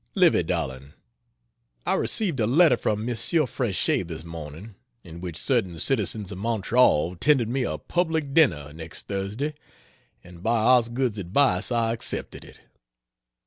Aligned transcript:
Livy 0.15 0.41
darling, 0.41 0.93
I 1.85 1.93
received 1.93 2.39
a 2.39 2.47
letter 2.47 2.75
from 2.75 3.05
Monsieur 3.05 3.43
Frechette 3.45 4.07
this 4.07 4.23
morning, 4.23 4.73
in 5.03 5.21
which 5.21 5.37
certain 5.37 5.77
citizens 5.77 6.31
of 6.31 6.39
Montreal 6.39 7.15
tendered 7.17 7.47
me 7.49 7.61
a 7.61 7.77
public 7.77 8.33
dinner 8.33 8.73
next 8.73 9.05
Thursday, 9.07 9.53
and 10.23 10.41
by 10.41 10.57
Osgood's 10.57 11.19
advice 11.19 11.71
I 11.71 11.93
accepted 11.93 12.43
it. 12.43 12.61